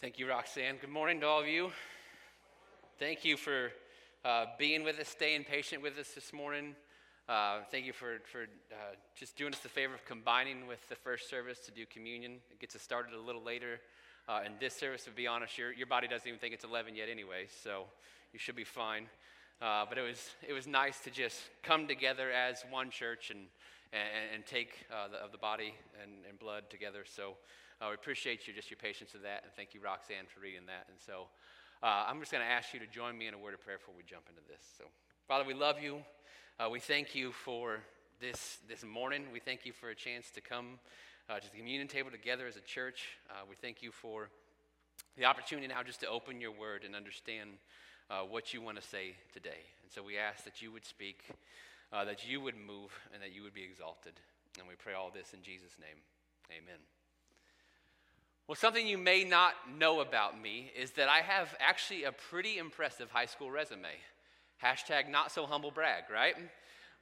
[0.00, 0.76] Thank you, Roxanne.
[0.80, 1.72] Good morning to all of you.
[3.00, 3.72] Thank you for
[4.24, 6.76] uh, being with us, staying patient with us this morning.
[7.28, 10.94] Uh, thank you for, for uh, just doing us the favor of combining with the
[10.94, 12.34] first service to do communion.
[12.52, 13.80] It gets us started a little later.
[14.28, 16.94] Uh, in this service, to be honest, your, your body doesn't even think it's 11
[16.94, 17.86] yet anyway, so
[18.32, 19.08] you should be fine.
[19.60, 23.46] Uh, but it was, it was nice to just come together as one church and,
[23.92, 27.02] and, and take uh, the, of the body and, and blood together.
[27.04, 27.34] So
[27.80, 30.66] uh, we appreciate you, just your patience with that, and thank you, Roxanne, for reading
[30.66, 30.86] that.
[30.90, 31.28] And so
[31.82, 33.78] uh, I'm just going to ask you to join me in a word of prayer
[33.78, 34.66] before we jump into this.
[34.76, 34.84] So,
[35.28, 36.02] Father, we love you.
[36.58, 37.78] Uh, we thank you for
[38.20, 39.26] this, this morning.
[39.32, 40.80] We thank you for a chance to come
[41.30, 43.04] uh, to the communion table together as a church.
[43.30, 44.28] Uh, we thank you for
[45.16, 47.50] the opportunity now just to open your word and understand
[48.10, 49.62] uh, what you want to say today.
[49.84, 51.22] And so we ask that you would speak,
[51.92, 54.14] that you would move, and that you would be exalted.
[54.58, 56.02] And we pray all this in Jesus' name.
[56.50, 56.97] Amen.
[58.48, 62.56] Well, something you may not know about me is that I have actually a pretty
[62.56, 63.90] impressive high school resume.
[64.64, 66.34] Hashtag not so humble brag, right?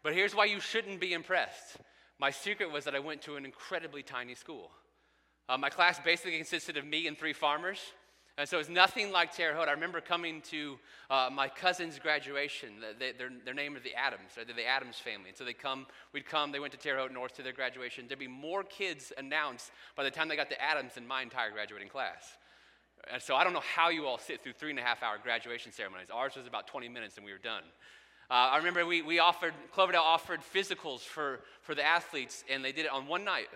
[0.03, 1.77] But here's why you shouldn't be impressed.
[2.19, 4.73] My secret was that I went to an incredibly tiny school.
[5.49, 7.79] Uh, my class basically consisted of me and three farmers.
[8.39, 9.69] And so it's nothing like Terre Haute.
[9.69, 12.69] I remember coming to uh, my cousin's graduation.
[12.99, 14.33] They, their, their name is the Adams.
[14.35, 15.31] They're the Adams family.
[15.31, 18.05] And so they come, we'd come, they went to Terre Haute North to their graduation.
[18.07, 21.51] There'd be more kids announced by the time they got to Adams than my entire
[21.51, 22.37] graduating class.
[23.11, 25.17] And so I don't know how you all sit through three and a half hour
[25.23, 26.09] graduation ceremonies.
[26.13, 27.63] Ours was about 20 minutes and we were done.
[28.29, 32.73] Uh, I remember we, we offered, Cloverdale offered physicals for, for the athletes, and they
[32.73, 33.47] did it on one night.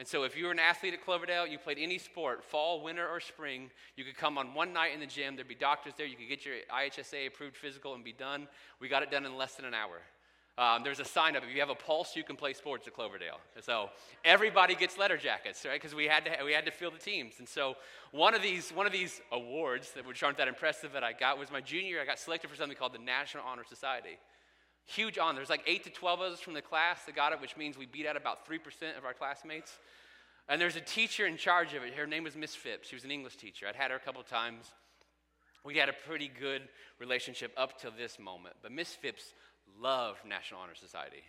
[0.00, 3.06] And so, if you were an athlete at Cloverdale, you played any sport, fall, winter,
[3.06, 5.36] or spring, you could come on one night in the gym.
[5.36, 6.06] There'd be doctors there.
[6.06, 8.48] You could get your IHSA approved physical and be done.
[8.80, 10.00] We got it done in less than an hour.
[10.56, 11.42] Um, there's a sign up.
[11.42, 13.40] If you have a pulse, you can play sports at Cloverdale.
[13.60, 13.90] So
[14.24, 15.78] everybody gets letter jackets, right?
[15.78, 17.34] Because we had to we had to fill the teams.
[17.38, 17.76] And so
[18.10, 21.38] one of these one of these awards that which aren't that impressive that I got
[21.38, 22.00] was my junior year.
[22.00, 24.18] I got selected for something called the National Honor Society.
[24.86, 25.36] Huge honor.
[25.36, 27.78] There's like eight to 12 of us from the class that got it, which means
[27.78, 28.58] we beat out about 3%
[28.98, 29.78] of our classmates.
[30.48, 31.94] And there's a teacher in charge of it.
[31.94, 32.88] Her name was Miss Phipps.
[32.88, 33.66] She was an English teacher.
[33.68, 34.66] I'd had her a couple times.
[35.64, 36.62] We had a pretty good
[36.98, 38.56] relationship up till this moment.
[38.62, 39.34] But Miss Phipps
[39.80, 41.22] loved National Honor Society.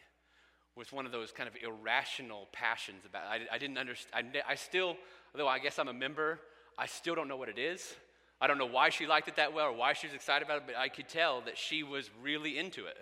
[0.75, 3.23] Was one of those kind of irrational passions about.
[3.27, 4.37] I, I didn't understand.
[4.47, 4.95] I, I still,
[5.35, 6.39] although I guess I'm a member,
[6.77, 7.93] I still don't know what it is.
[8.39, 10.57] I don't know why she liked it that well or why she was excited about
[10.57, 12.97] it, but I could tell that she was really into it.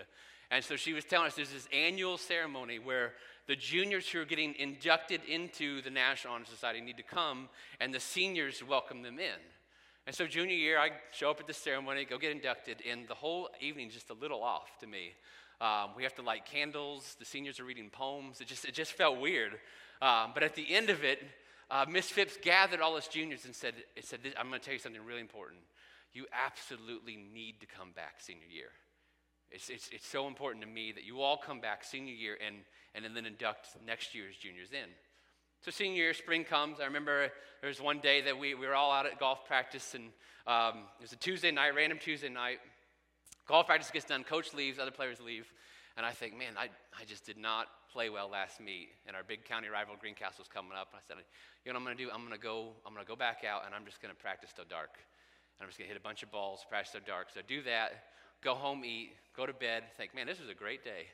[0.52, 3.14] And so she was telling us there's this annual ceremony where
[3.48, 7.50] the juniors who are getting inducted into the National Honor Society need to come,
[7.80, 9.40] and the seniors welcome them in.
[10.08, 13.14] And so, junior year, I show up at the ceremony, go get inducted, and the
[13.14, 15.14] whole evening is just a little off to me.
[15.62, 17.16] Um, we have to light candles.
[17.20, 18.40] The seniors are reading poems.
[18.42, 19.54] It just, it just felt weird.
[20.02, 21.22] Um, but at the end of it,
[21.70, 24.74] uh, Miss Phipps gathered all us juniors and said, it said I'm going to tell
[24.74, 25.60] you something really important.
[26.14, 28.70] You absolutely need to come back senior year.
[29.52, 32.58] It's, it's, it's so important to me that you all come back senior year and,
[32.94, 34.90] and then induct next year's juniors in.
[35.62, 36.80] So senior year, spring comes.
[36.80, 37.30] I remember
[37.62, 40.06] there was one day that we, we were all out at golf practice, and
[40.48, 42.60] um, it was a Tuesday night, random Tuesday night.
[43.46, 45.52] Golf practice gets done, coach leaves, other players leave,
[45.98, 49.24] and I think, man, I, I just did not play well last meet, and our
[49.24, 50.90] big county rival Greencastle's coming up.
[50.94, 51.18] And I said,
[51.66, 52.10] you know what I'm going to do?
[52.14, 52.72] I'm going to go.
[52.86, 54.96] I'm going to go back out, and I'm just going to practice till dark.
[54.96, 57.34] And I'm just going to hit a bunch of balls, practice till dark.
[57.34, 60.54] So I do that, go home, eat, go to bed, think, man, this was a
[60.54, 61.08] great day.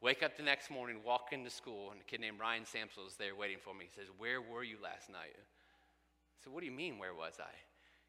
[0.00, 3.16] Wake up the next morning, walk into school, and a kid named Ryan Samsel is
[3.16, 3.86] there waiting for me.
[3.86, 5.34] He says, Where were you last night?
[5.34, 7.50] I said, What do you mean, where was I?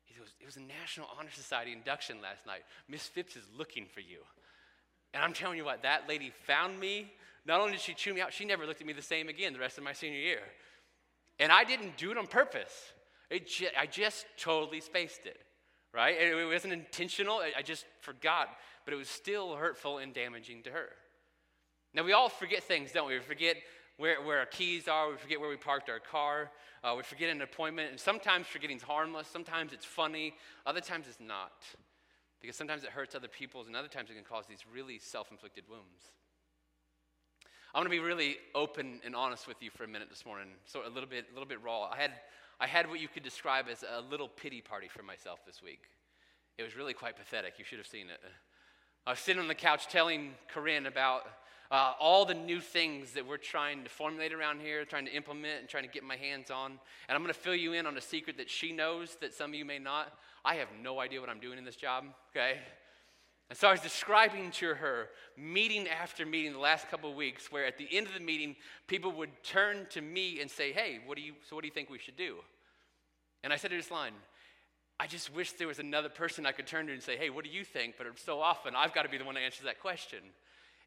[0.05, 2.61] He goes, It was a National Honor Society induction last night.
[2.88, 4.19] Miss Phipps is looking for you.
[5.13, 7.11] And I'm telling you what, that lady found me.
[7.45, 9.53] Not only did she chew me out, she never looked at me the same again
[9.53, 10.41] the rest of my senior year.
[11.39, 12.94] And I didn't do it on purpose.
[13.29, 15.39] It I just totally spaced it,
[15.94, 16.16] right?
[16.19, 17.41] It, wasn't intentional.
[17.57, 18.50] I just forgot,
[18.85, 20.89] but it was still hurtful and damaging to her.
[21.94, 23.16] Now, we all forget things, don't we?
[23.16, 23.57] We forget
[23.97, 26.51] where, where our keys are, we forget where we parked our car,
[26.83, 30.33] uh, we forget an appointment, and sometimes forgetting's harmless, sometimes it's funny,
[30.65, 31.51] other times it's not.
[32.39, 35.31] Because sometimes it hurts other people's, and other times it can cause these really self
[35.31, 36.13] inflicted wounds.
[37.74, 40.47] I want to be really open and honest with you for a minute this morning,
[40.65, 41.89] so a little bit, a little bit raw.
[41.92, 42.12] I had,
[42.59, 45.81] I had what you could describe as a little pity party for myself this week.
[46.57, 47.53] It was really quite pathetic.
[47.57, 48.19] You should have seen it.
[49.07, 51.23] I was sitting on the couch telling Corinne about
[51.71, 55.61] uh, all the new things that we're trying to formulate around here, trying to implement,
[55.61, 56.71] and trying to get my hands on.
[57.07, 59.51] And I'm going to fill you in on a secret that she knows that some
[59.51, 60.11] of you may not.
[60.44, 62.59] I have no idea what I'm doing in this job, okay?
[63.50, 67.51] And so I was describing to her meeting after meeting the last couple of weeks,
[67.51, 68.56] where at the end of the meeting,
[68.88, 71.74] people would turn to me and say, Hey, what do you, so what do you
[71.74, 72.36] think we should do?
[73.44, 74.13] And I said to this line
[75.00, 77.46] I just wish there was another person I could turn to and say, hey, what
[77.46, 77.96] do you think?
[77.98, 80.19] But so often I've got to be the one to answer that question.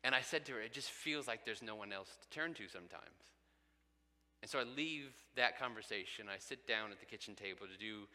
[0.05, 2.53] And I said to her, it just feels like there's no one else to turn
[2.55, 3.31] to sometimes.
[4.43, 6.27] And so I leave that conversation.
[6.29, 8.09] I sit down at the kitchen table to do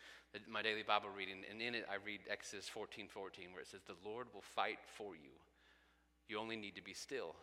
[0.50, 1.38] my daily Bible reading.
[1.50, 4.80] And in it, I read Exodus 14 14, where it says, The Lord will fight
[4.98, 5.32] for you.
[6.28, 7.34] You only need to be still.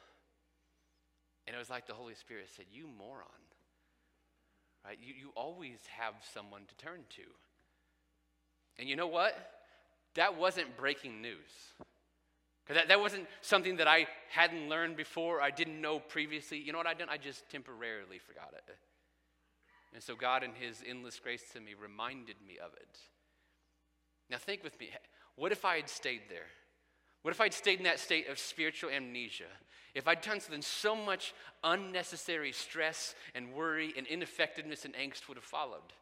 [1.46, 3.24] And it was like the Holy Spirit said, You moron.
[4.84, 4.98] Right?
[5.02, 7.22] You, you always have someone to turn to.
[8.78, 9.34] And you know what?
[10.14, 11.72] That wasn't breaking news.
[12.64, 16.58] Because that, that wasn't something that I hadn't learned before, I didn't know previously.
[16.58, 17.08] You know what I did?
[17.08, 18.76] I just temporarily forgot it.
[19.92, 22.98] And so God, in His endless grace to me, reminded me of it.
[24.30, 24.90] Now, think with me
[25.36, 26.46] what if I had stayed there?
[27.22, 29.48] What if I'd stayed in that state of spiritual amnesia?
[29.94, 31.32] If I'd done something so much
[31.62, 35.92] unnecessary stress and worry and ineffectiveness and angst would have followed.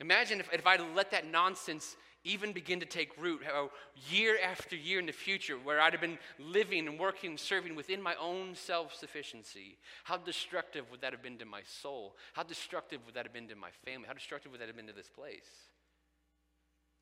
[0.00, 3.70] Imagine if, if I'd let that nonsense even begin to take root, how
[4.10, 7.76] year after year in the future, where I'd have been living and working and serving
[7.76, 12.16] within my own self sufficiency, how destructive would that have been to my soul?
[12.32, 14.06] How destructive would that have been to my family?
[14.06, 15.48] How destructive would that have been to this place?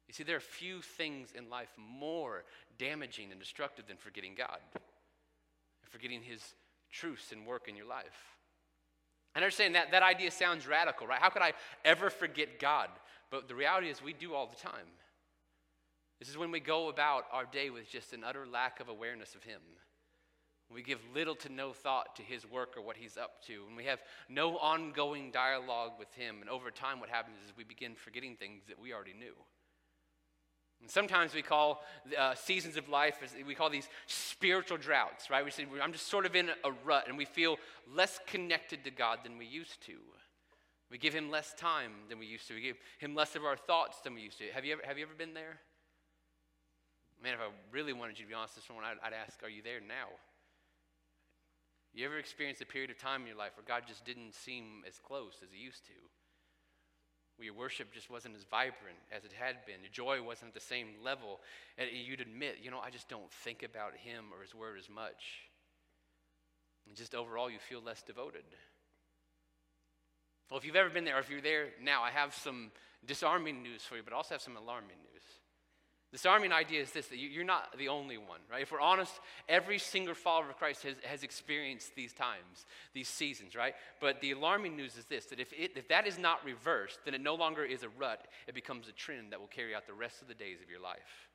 [0.06, 2.44] You see, there are few things in life more
[2.78, 6.54] damaging and destructive than forgetting God and forgetting His
[6.92, 8.36] truths and work in your life.
[9.34, 11.20] And I understand that that idea sounds radical, right?
[11.20, 11.54] How could I
[11.84, 12.88] ever forget God?
[13.30, 14.86] But the reality is, we do all the time.
[16.18, 19.34] This is when we go about our day with just an utter lack of awareness
[19.34, 19.60] of Him.
[20.72, 23.64] We give little to no thought to His work or what He's up to.
[23.68, 26.36] And we have no ongoing dialogue with Him.
[26.40, 29.34] And over time, what happens is we begin forgetting things that we already knew.
[30.80, 31.82] And sometimes we call
[32.19, 33.16] uh, seasons of life,
[33.46, 35.44] we call these spiritual droughts, right?
[35.44, 37.56] We say, I'm just sort of in a rut and we feel
[37.90, 39.94] less connected to God than we used to.
[40.90, 42.54] We give Him less time than we used to.
[42.54, 44.44] We give Him less of our thoughts than we used to.
[44.52, 45.60] Have you ever, have you ever been there?
[47.22, 49.48] Man, if I really wanted you to be honest with someone, I'd, I'd ask, Are
[49.48, 50.12] you there now?
[51.94, 54.84] You ever experienced a period of time in your life where God just didn't seem
[54.86, 55.96] as close as He used to?
[57.36, 59.82] where your worship just wasn't as vibrant as it had been.
[59.82, 61.40] Your joy wasn't at the same level.
[61.76, 64.88] And you'd admit, you know, I just don't think about him or his word as
[64.88, 65.50] much.
[66.86, 68.44] And just overall, you feel less devoted.
[70.50, 72.70] Well, if you've ever been there, or if you're there now, I have some
[73.04, 75.22] disarming news for you, but I also have some alarming news.
[76.16, 78.62] Disarming idea is this that you're not the only one, right?
[78.62, 79.12] If we're honest,
[79.50, 82.64] every single follower of Christ has, has experienced these times,
[82.94, 83.74] these seasons, right?
[84.00, 87.12] But the alarming news is this that if, it, if that is not reversed, then
[87.12, 89.92] it no longer is a rut, it becomes a trend that will carry out the
[89.92, 91.28] rest of the days of your life.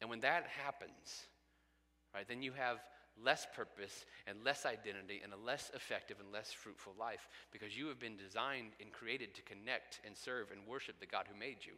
[0.00, 1.26] And when that happens,
[2.14, 2.78] right, then you have
[3.22, 7.88] less purpose and less identity and a less effective and less fruitful life because you
[7.88, 11.58] have been designed and created to connect and serve and worship the God who made
[11.60, 11.74] you.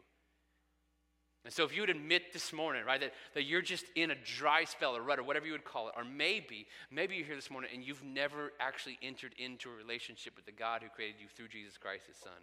[1.48, 4.14] And so, if you would admit this morning, right, that, that you're just in a
[4.14, 7.36] dry spell or rut or whatever you would call it, or maybe, maybe you're here
[7.36, 11.14] this morning and you've never actually entered into a relationship with the God who created
[11.18, 12.36] you through Jesus Christ, his son,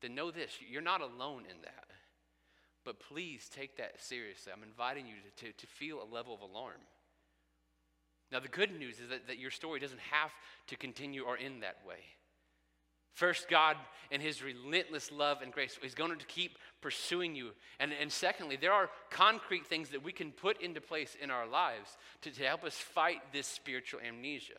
[0.00, 1.84] then know this you're not alone in that.
[2.84, 4.52] But please take that seriously.
[4.52, 6.82] I'm inviting you to, to, to feel a level of alarm.
[8.32, 10.32] Now, the good news is that, that your story doesn't have
[10.66, 11.98] to continue or end that way.
[13.14, 13.76] First, God
[14.10, 17.50] and His relentless love and grace is going to keep pursuing you.
[17.78, 21.46] And, and secondly, there are concrete things that we can put into place in our
[21.46, 24.58] lives to, to help us fight this spiritual amnesia.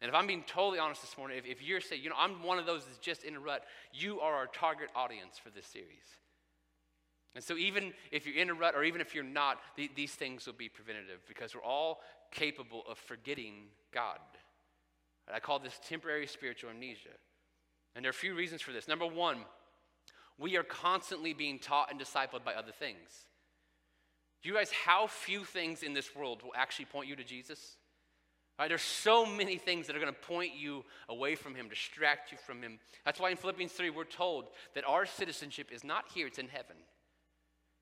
[0.00, 2.42] And if I'm being totally honest this morning, if, if you're saying, you know, I'm
[2.42, 5.66] one of those that's just in a rut, you are our target audience for this
[5.66, 6.06] series.
[7.34, 10.12] And so, even if you're in a rut or even if you're not, the, these
[10.12, 12.00] things will be preventative because we're all
[12.30, 14.18] capable of forgetting God.
[15.32, 17.10] I call this temporary spiritual amnesia.
[17.94, 18.88] And there are a few reasons for this.
[18.88, 19.38] Number one,
[20.38, 23.26] we are constantly being taught and discipled by other things.
[24.42, 27.76] Do you realize how few things in this world will actually point you to Jesus?
[28.58, 32.32] Right, there's so many things that are going to point you away from him, distract
[32.32, 32.80] you from him.
[33.04, 36.48] That's why in Philippians 3, we're told that our citizenship is not here, it's in
[36.48, 36.76] heaven.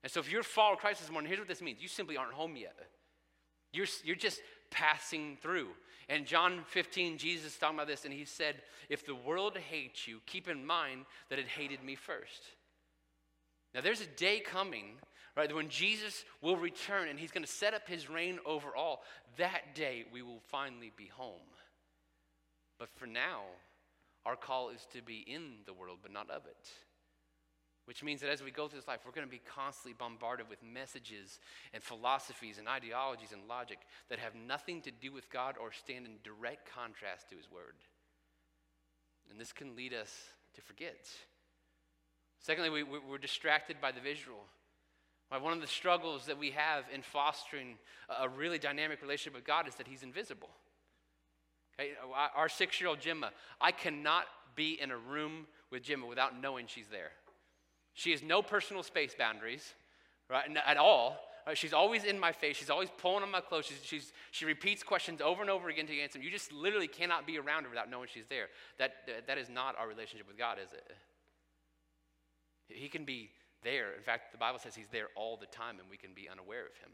[0.03, 1.87] And so if you're a follower of Christ this morning, here's what this means you
[1.87, 2.75] simply aren't home yet.
[3.73, 4.39] You're, you're just
[4.71, 5.69] passing through.
[6.09, 10.21] And John 15, Jesus talking about this, and he said, If the world hates you,
[10.25, 12.43] keep in mind that it hated me first.
[13.75, 14.95] Now, there's a day coming,
[15.35, 19.03] right, when Jesus will return and he's going to set up his reign over all.
[19.37, 21.41] That day, we will finally be home.
[22.79, 23.41] But for now,
[24.25, 26.69] our call is to be in the world, but not of it.
[27.87, 30.49] Which means that as we go through this life, we're going to be constantly bombarded
[30.49, 31.39] with messages
[31.73, 33.79] and philosophies and ideologies and logic
[34.09, 37.75] that have nothing to do with God or stand in direct contrast to His Word.
[39.31, 40.11] And this can lead us
[40.55, 41.07] to forget.
[42.41, 44.43] Secondly, we, we're distracted by the visual.
[45.29, 47.75] One of the struggles that we have in fostering
[48.19, 50.49] a really dynamic relationship with God is that He's invisible.
[51.79, 51.91] Okay?
[52.35, 54.25] Our six year old Gemma, I cannot
[54.57, 57.11] be in a room with Gemma without knowing she's there.
[57.97, 59.73] She has no personal space boundaries,
[60.29, 61.17] right, at all.
[61.47, 61.57] Right?
[61.57, 62.55] She's always in my face.
[62.55, 63.65] She's always pulling on my clothes.
[63.65, 66.19] She's, she's, she repeats questions over and over again to answer.
[66.19, 68.49] You just literally cannot be around her without knowing she's there.
[68.77, 70.91] That, that is not our relationship with God, is it?
[72.67, 73.31] He can be
[73.63, 73.95] there.
[73.97, 76.67] In fact, the Bible says he's there all the time and we can be unaware
[76.67, 76.91] of him.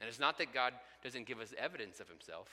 [0.00, 0.72] And it's not that God
[1.04, 2.48] doesn't give us evidence of himself.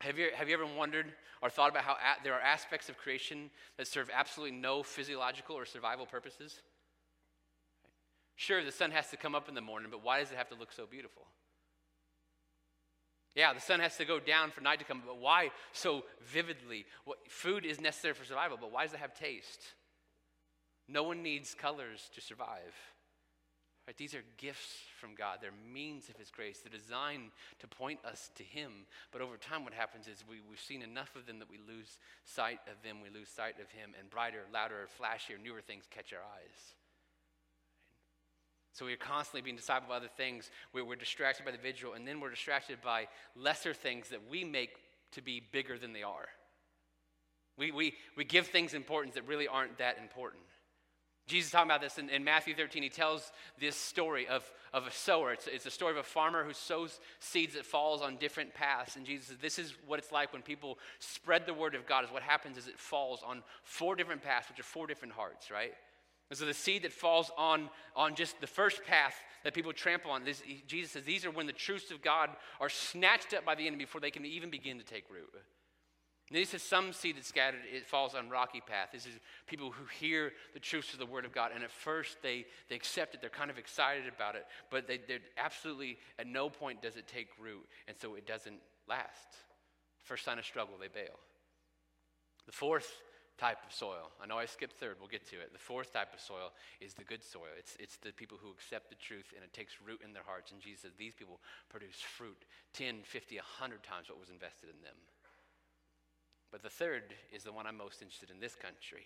[0.00, 1.06] Have you, have you ever wondered
[1.42, 5.56] or thought about how a, there are aspects of creation that serve absolutely no physiological
[5.56, 6.60] or survival purposes?
[8.36, 10.50] Sure, the sun has to come up in the morning, but why does it have
[10.50, 11.26] to look so beautiful?
[13.34, 16.86] Yeah, the sun has to go down for night to come, but why so vividly?
[17.04, 19.60] What, food is necessary for survival, but why does it have taste?
[20.88, 22.74] No one needs colors to survive.
[23.86, 23.96] Right?
[23.96, 25.38] These are gifts from God.
[25.40, 26.58] They're means of His grace.
[26.58, 28.72] They're designed to point us to Him.
[29.12, 31.98] But over time, what happens is we, we've seen enough of them that we lose
[32.24, 32.96] sight of them.
[33.00, 36.74] We lose sight of Him, and brighter, louder, flashier, newer things catch our eyes.
[38.72, 40.50] So we're constantly being discipled by other things.
[40.72, 44.44] We're, we're distracted by the visual, and then we're distracted by lesser things that we
[44.44, 44.70] make
[45.12, 46.26] to be bigger than they are.
[47.56, 50.42] We, we, we give things importance that really aren't that important.
[51.26, 52.84] Jesus is talking about this in, in, Matthew 13.
[52.84, 55.32] He tells this story of, of a sower.
[55.32, 58.94] It's, it's a story of a farmer who sows seeds that falls on different paths.
[58.94, 62.04] And Jesus says, this is what it's like when people spread the word of God
[62.04, 65.50] is what happens is it falls on four different paths, which are four different hearts,
[65.50, 65.72] right?
[66.30, 70.12] And so the seed that falls on, on just the first path that people trample
[70.12, 72.30] on, this, Jesus says these are when the truths of God
[72.60, 75.32] are snatched up by the enemy before they can even begin to take root.
[76.28, 78.88] And this is some seed that's scattered, it falls on rocky path.
[78.92, 79.12] This is
[79.46, 82.74] people who hear the truths of the Word of God, and at first they, they
[82.74, 86.82] accept it, they're kind of excited about it, but they, they're absolutely, at no point
[86.82, 89.38] does it take root, and so it doesn't last.
[90.02, 91.14] First sign of struggle, they bail.
[92.46, 92.90] The fourth
[93.38, 95.52] type of soil, I know I skipped third, we'll get to it.
[95.52, 97.54] The fourth type of soil is the good soil.
[97.56, 100.50] It's, it's the people who accept the truth and it takes root in their hearts,
[100.50, 104.82] and Jesus says these people produce fruit 10, 50, 100 times what was invested in
[104.82, 104.96] them.
[106.56, 109.04] But the third is the one I'm most interested in this country.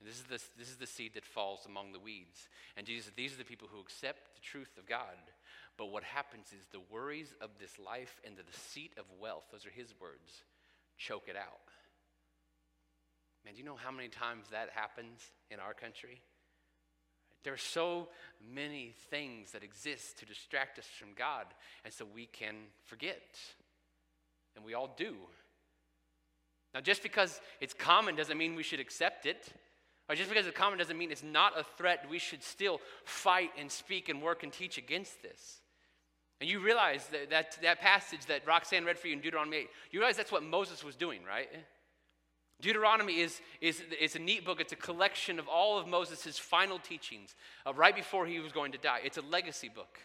[0.00, 2.48] And this is the, this is the seed that falls among the weeds.
[2.74, 5.18] And Jesus These are the people who accept the truth of God.
[5.76, 9.66] But what happens is the worries of this life and the deceit of wealth, those
[9.66, 10.44] are his words,
[10.96, 11.68] choke it out.
[13.44, 15.20] Man, do you know how many times that happens
[15.50, 16.22] in our country?
[17.44, 18.08] There are so
[18.40, 21.44] many things that exist to distract us from God,
[21.84, 22.54] and so we can
[22.86, 23.36] forget.
[24.56, 25.14] And we all do.
[26.76, 29.48] Now, just because it's common doesn't mean we should accept it.
[30.10, 32.04] Or just because it's common doesn't mean it's not a threat.
[32.10, 35.62] We should still fight and speak and work and teach against this.
[36.38, 39.68] And you realize that, that, that passage that Roxanne read for you in Deuteronomy 8,
[39.90, 41.48] you realize that's what Moses was doing, right?
[42.60, 44.60] Deuteronomy is, is, is a neat book.
[44.60, 48.72] It's a collection of all of Moses' final teachings uh, right before he was going
[48.72, 49.00] to die.
[49.02, 49.98] It's a legacy book.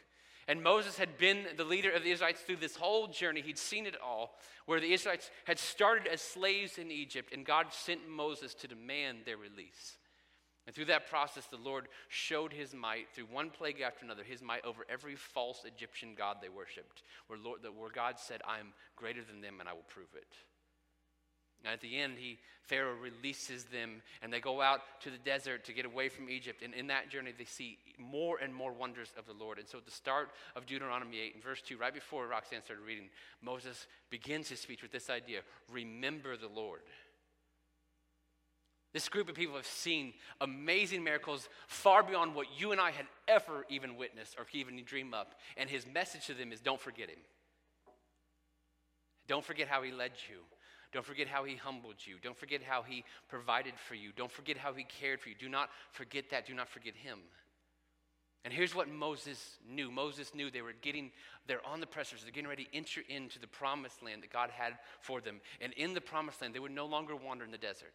[0.51, 3.39] And Moses had been the leader of the Israelites through this whole journey.
[3.39, 7.67] He'd seen it all, where the Israelites had started as slaves in Egypt, and God
[7.71, 9.95] sent Moses to demand their release.
[10.67, 14.41] And through that process, the Lord showed his might through one plague after another, his
[14.41, 18.73] might over every false Egyptian god they worshiped, where, Lord, where God said, I am
[18.97, 20.35] greater than them and I will prove it.
[21.63, 25.63] And at the end, he, Pharaoh releases them, and they go out to the desert
[25.65, 26.63] to get away from Egypt.
[26.63, 29.59] And in that journey, they see more and more wonders of the Lord.
[29.59, 32.83] And so, at the start of Deuteronomy 8, in verse 2, right before Roxanne started
[32.83, 33.09] reading,
[33.41, 35.41] Moses begins his speech with this idea
[35.71, 36.81] Remember the Lord.
[38.93, 43.05] This group of people have seen amazing miracles far beyond what you and I had
[43.27, 45.35] ever even witnessed or even dream up.
[45.55, 47.19] And his message to them is don't forget him.
[49.27, 50.39] Don't forget how he led you.
[50.91, 52.15] Don't forget how he humbled you.
[52.21, 54.11] Don't forget how he provided for you.
[54.15, 55.35] Don't forget how he cared for you.
[55.35, 56.45] Do not forget that.
[56.45, 57.19] Do not forget him.
[58.43, 61.11] And here's what Moses knew Moses knew they were getting,
[61.47, 64.49] they're on the precipice, they're getting ready to enter into the promised land that God
[64.49, 65.41] had for them.
[65.61, 67.93] And in the promised land, they would no longer wander in the desert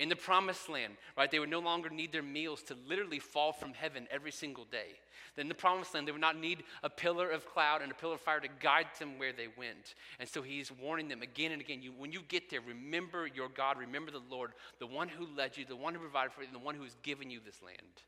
[0.00, 3.52] in the promised land, right, they would no longer need their meals to literally fall
[3.52, 4.98] from heaven every single day.
[5.36, 7.94] Then in the promised land, they would not need a pillar of cloud and a
[7.94, 9.94] pillar of fire to guide them where they went.
[10.18, 13.50] And so he's warning them again and again you, when you get there, remember your
[13.50, 16.48] God, remember the Lord, the one who led you, the one who provided for you,
[16.50, 18.02] the one who has given you this land.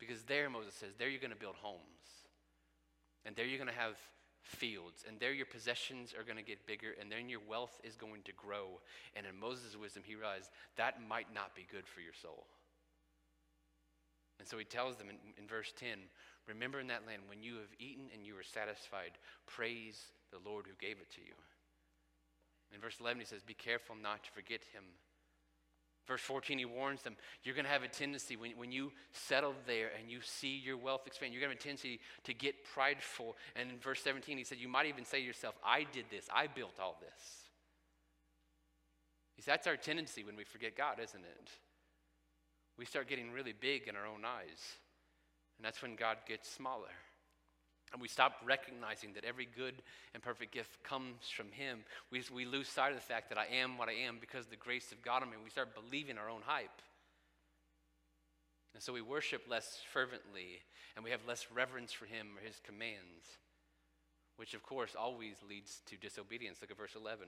[0.00, 1.78] Because there, Moses says, there you're going to build homes.
[3.24, 3.96] And there you're going to have
[4.46, 7.96] fields, and there your possessions are going to get bigger, and then your wealth is
[7.96, 8.80] going to grow.
[9.14, 12.46] And in Moses' wisdom, he realized that might not be good for your soul.
[14.38, 15.98] And so he tells them in, in verse 10
[16.46, 20.66] Remember in that land, when you have eaten and you are satisfied, praise the Lord
[20.66, 21.34] who gave it to you.
[22.72, 24.84] In verse 11, he says, Be careful not to forget him
[26.06, 29.54] Verse 14, he warns them you're going to have a tendency when, when you settle
[29.66, 32.64] there and you see your wealth expand, you're going to have a tendency to get
[32.64, 33.36] prideful.
[33.56, 36.28] And in verse 17, he said, You might even say to yourself, I did this,
[36.34, 37.46] I built all this.
[39.36, 41.50] See, that's our tendency when we forget God, isn't it?
[42.78, 44.76] We start getting really big in our own eyes.
[45.58, 46.92] And that's when God gets smaller.
[47.92, 49.74] And we stop recognizing that every good
[50.12, 51.80] and perfect gift comes from Him.
[52.10, 54.50] We, we lose sight of the fact that I am what I am because of
[54.50, 55.36] the grace of God on me.
[55.42, 56.82] We start believing our own hype.
[58.74, 60.60] And so we worship less fervently
[60.96, 63.38] and we have less reverence for Him or His commands,
[64.36, 66.58] which of course always leads to disobedience.
[66.60, 67.26] Look at verse 11.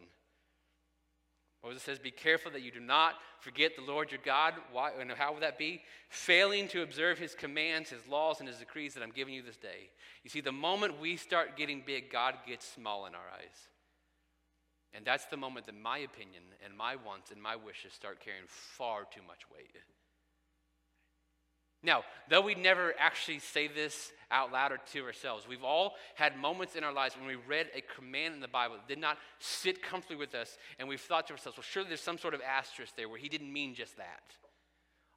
[1.64, 4.54] Moses says, Be careful that you do not forget the Lord your God.
[4.72, 5.82] Why, and how will that be?
[6.08, 9.56] Failing to observe his commands, his laws, and his decrees that I'm giving you this
[9.56, 9.90] day.
[10.22, 13.68] You see, the moment we start getting big, God gets small in our eyes.
[14.94, 18.46] And that's the moment that my opinion and my wants and my wishes start carrying
[18.46, 19.76] far too much weight.
[21.82, 26.36] Now, though we never actually say this out loud or to ourselves, we've all had
[26.36, 29.16] moments in our lives when we read a command in the Bible that did not
[29.38, 32.40] sit comfortably with us, and we've thought to ourselves, well, surely there's some sort of
[32.40, 34.22] asterisk there where he didn't mean just that.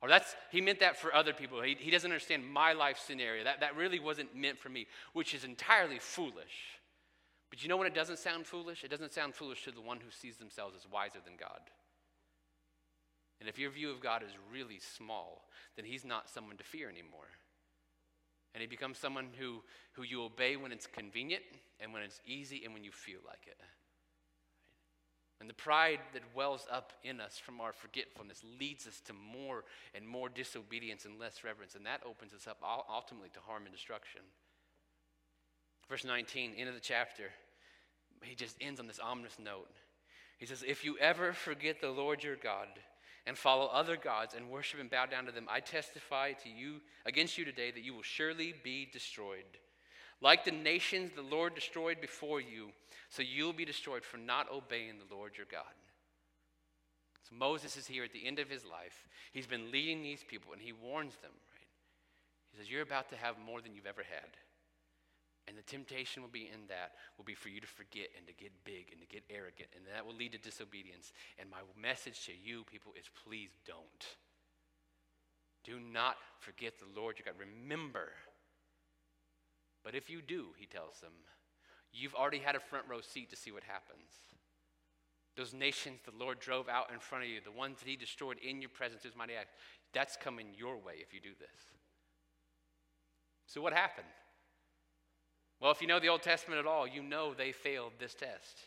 [0.02, 1.62] Or that's, he meant that for other people.
[1.62, 3.44] He, he doesn't understand my life scenario.
[3.44, 6.80] That, that really wasn't meant for me, which is entirely foolish.
[7.52, 8.84] But you know when it doesn't sound foolish?
[8.84, 11.60] It doesn't sound foolish to the one who sees themselves as wiser than God.
[13.42, 16.88] And if your view of God is really small, then he's not someone to fear
[16.88, 17.28] anymore.
[18.54, 21.42] And he becomes someone who, who you obey when it's convenient
[21.80, 23.58] and when it's easy and when you feel like it.
[25.40, 29.64] And the pride that wells up in us from our forgetfulness leads us to more
[29.96, 31.74] and more disobedience and less reverence.
[31.74, 34.22] And that opens us up ultimately to harm and destruction.
[35.90, 37.24] Verse 19, end of the chapter,
[38.22, 39.72] he just ends on this ominous note.
[40.38, 42.68] He says, If you ever forget the Lord your God,
[43.26, 46.82] and follow other gods and worship and bow down to them, I testify to you
[47.06, 49.46] against you today that you will surely be destroyed.
[50.22, 52.70] Like the nations the Lord destroyed before you,
[53.10, 55.64] so you'll be destroyed for not obeying the Lord your God.
[57.30, 59.08] So Moses is here at the end of his life.
[59.32, 61.68] He's been leading these people and he warns them, right?
[62.52, 64.30] He says, You're about to have more than you've ever had.
[65.48, 68.34] And the temptation will be in that, will be for you to forget and to
[68.34, 69.70] get big and to get arrogant.
[69.76, 71.12] And that will lead to disobedience.
[71.40, 74.06] And my message to you, people, is please don't.
[75.64, 77.40] Do not forget the Lord your God.
[77.40, 78.10] Remember.
[79.84, 81.14] But if you do, he tells them,
[81.92, 84.14] you've already had a front row seat to see what happens.
[85.36, 88.38] Those nations the Lord drove out in front of you, the ones that he destroyed
[88.44, 89.56] in your presence, his mighty act,
[89.94, 91.72] that's coming your way if you do this.
[93.48, 94.08] So what happened?
[95.62, 98.62] Well, if you know the Old Testament at all, you know they failed this test.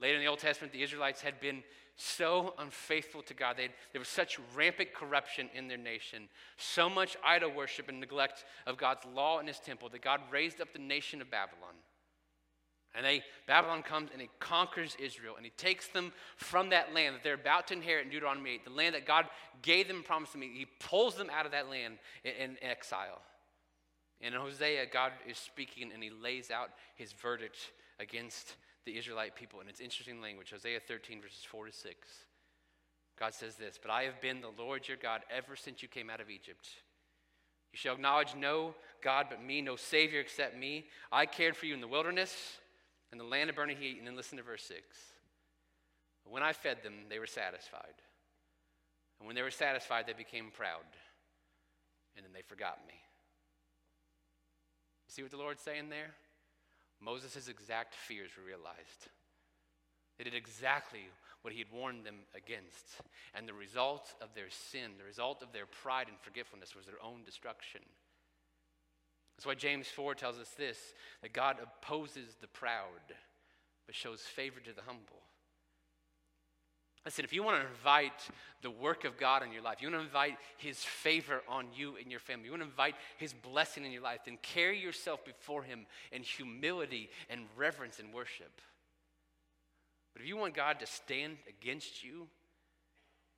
[0.00, 1.62] Later in the Old Testament, the Israelites had been
[1.96, 3.56] so unfaithful to God.
[3.56, 8.44] They'd, there was such rampant corruption in their nation, so much idol worship and neglect
[8.66, 11.74] of God's law and his temple that God raised up the nation of Babylon.
[12.94, 17.14] And they, Babylon comes and he conquers Israel and he takes them from that land
[17.14, 19.26] that they're about to inherit in Deuteronomy 8, the land that God
[19.62, 20.42] gave them and promised them.
[20.42, 23.20] He pulls them out of that land in, in exile.
[24.20, 27.58] And in Hosea, God is speaking and he lays out his verdict
[28.00, 29.60] against the Israelite people.
[29.60, 32.08] And it's interesting language Hosea 13, verses 4 to 6.
[33.18, 36.10] God says this But I have been the Lord your God ever since you came
[36.10, 36.68] out of Egypt.
[37.72, 40.86] You shall acknowledge no God but me, no Savior except me.
[41.12, 42.34] I cared for you in the wilderness
[43.10, 43.98] and the land of burning heat.
[43.98, 44.82] And then listen to verse 6.
[46.24, 47.94] When I fed them, they were satisfied.
[49.18, 50.84] And when they were satisfied, they became proud.
[52.16, 52.94] And then they forgot me.
[55.08, 56.14] See what the Lord's saying there?
[57.00, 59.08] Moses' exact fears were realized.
[60.18, 61.06] They did exactly
[61.42, 63.00] what he had warned them against.
[63.34, 67.02] And the result of their sin, the result of their pride and forgetfulness was their
[67.02, 67.80] own destruction.
[69.36, 70.78] That's why James 4 tells us this
[71.22, 73.14] that God opposes the proud,
[73.86, 75.22] but shows favor to the humble.
[77.08, 78.28] Listen, if you want to invite
[78.60, 81.96] the work of God in your life, you want to invite His favor on you
[81.96, 85.24] and your family, you want to invite His blessing in your life, then carry yourself
[85.24, 88.60] before Him in humility and reverence and worship.
[90.12, 92.26] But if you want God to stand against you,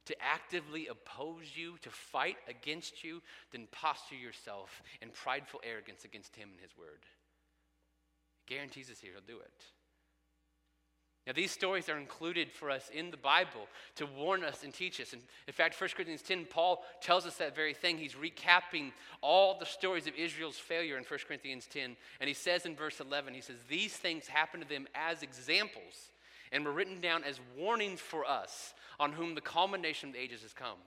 [0.07, 6.35] to actively oppose you, to fight against you, then posture yourself in prideful arrogance against
[6.35, 7.07] Him and His word.
[8.49, 9.65] guarantees us here he'll do it.
[11.27, 15.01] Now, these stories are included for us in the Bible to warn us and teach
[15.01, 15.13] us.
[15.13, 17.99] And in fact, 1 Corinthians 10, Paul tells us that very thing.
[17.99, 21.95] He's recapping all the stories of Israel's failure in 1 Corinthians 10.
[22.21, 26.11] And he says in verse 11, he says, These things happened to them as examples
[26.53, 30.43] and were written down as warnings for us on whom the culmination of the ages
[30.43, 30.79] has come.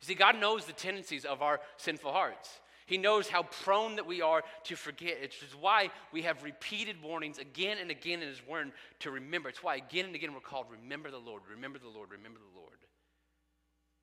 [0.00, 2.60] You see, God knows the tendencies of our sinful hearts.
[2.86, 5.18] He knows how prone that we are to forget.
[5.20, 8.70] It's why we have repeated warnings again and again in His Word
[9.00, 9.48] to remember.
[9.48, 12.58] It's why again and again we're called, Remember the Lord, remember the Lord, remember the
[12.58, 12.78] Lord.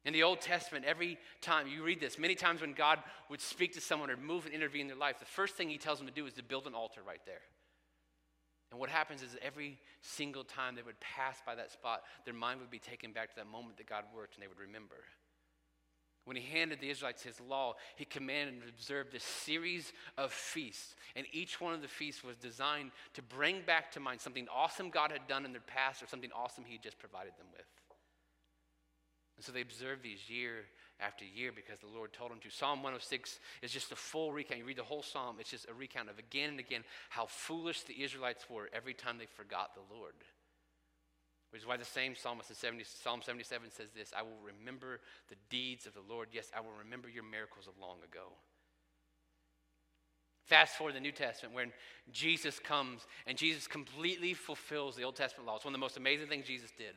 [0.05, 3.73] In the Old Testament, every time you read this, many times when God would speak
[3.75, 6.07] to someone or move and intervene in their life, the first thing He tells them
[6.07, 7.41] to do is to build an altar right there.
[8.69, 12.59] And what happens is every single time they would pass by that spot, their mind
[12.59, 14.95] would be taken back to that moment that God worked and they would remember.
[16.25, 20.31] When he handed the Israelites his law, he commanded them to observe this series of
[20.31, 20.95] feasts.
[21.15, 24.89] And each one of the feasts was designed to bring back to mind something awesome
[24.89, 27.65] God had done in their past or something awesome he had just provided them with.
[29.35, 30.65] And so they observed these year
[30.99, 32.49] after year because the Lord told them to.
[32.49, 34.59] Psalm 106 is just a full recount.
[34.59, 37.81] You read the whole psalm, it's just a recount of again and again how foolish
[37.81, 40.13] the Israelites were every time they forgot the Lord.
[41.53, 44.99] Which is why the same psalmist in 70, Psalm 77 says this I will remember
[45.29, 46.29] the deeds of the Lord.
[46.31, 48.33] Yes, I will remember your miracles of long ago.
[50.45, 51.71] Fast forward to the New Testament when
[52.11, 55.55] Jesus comes and Jesus completely fulfills the Old Testament law.
[55.57, 56.95] It's one of the most amazing things Jesus did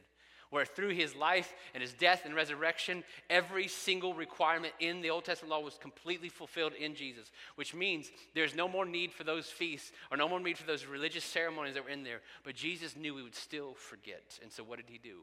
[0.50, 5.24] where through his life and his death and resurrection, every single requirement in the Old
[5.24, 9.46] Testament law was completely fulfilled in Jesus, which means there's no more need for those
[9.46, 12.20] feasts or no more need for those religious ceremonies that were in there.
[12.44, 14.38] But Jesus knew we would still forget.
[14.42, 15.18] And so what did he do?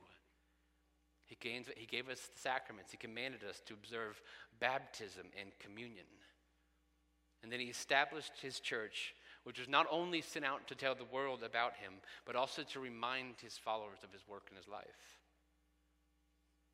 [1.25, 4.21] He gave, he gave us the sacraments, he commanded us to observe
[4.59, 6.05] baptism and communion.
[7.41, 11.05] And then he established his church which was not only sent out to tell the
[11.05, 11.93] world about him,
[12.25, 15.19] but also to remind his followers of his work in his life.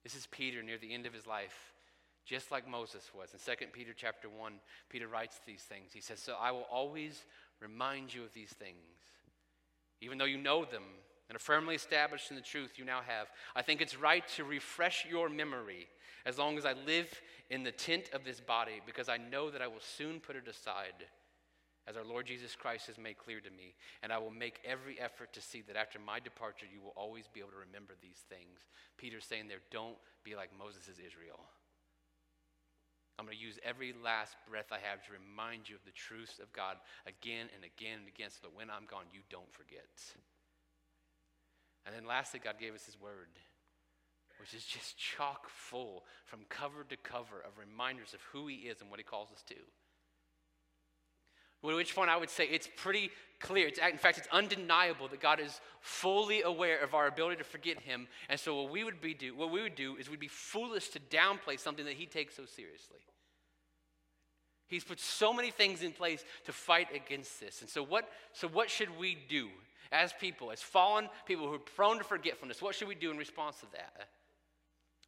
[0.04, 1.74] This is Peter near the end of his life,
[2.26, 3.34] just like Moses was.
[3.34, 4.54] In 2 Peter chapter 1,
[4.90, 5.92] Peter writes these things.
[5.94, 7.26] He says, So I will always
[7.60, 8.78] remind you of these things,
[10.02, 10.84] even though you know them
[11.28, 13.28] and are firmly established in the truth you now have.
[13.56, 15.88] I think it's right to refresh your memory
[16.26, 17.10] as long as I live
[17.50, 20.48] in the tent of this body, because I know that I will soon put it
[20.48, 21.06] aside
[21.90, 23.74] as our Lord Jesus Christ has made clear to me.
[24.04, 27.26] And I will make every effort to see that after my departure, you will always
[27.26, 28.70] be able to remember these things.
[28.96, 31.42] Peter's saying there, don't be like Moses' Israel.
[33.18, 36.38] I'm going to use every last breath I have to remind you of the truths
[36.38, 36.78] of God
[37.10, 39.90] again and again and again so that when I'm gone, you don't forget.
[41.90, 43.34] And then lastly, God gave us His Word,
[44.40, 48.80] which is just chock full from cover to cover of reminders of who He is
[48.80, 49.58] and what He calls us to.
[51.64, 53.68] At which point I would say it's pretty clear.
[53.68, 57.80] It's, in fact, it's undeniable that God is fully aware of our ability to forget
[57.80, 58.08] Him.
[58.30, 60.90] And so what we would be do, what we would do is we'd be foolish
[60.90, 63.00] to downplay something that He takes so seriously.
[64.68, 67.62] He's put so many things in place to fight against this.
[67.62, 69.50] And so what, so what should we do
[69.92, 72.62] as people, as fallen people who are prone to forgetfulness?
[72.62, 74.10] What should we do in response to that?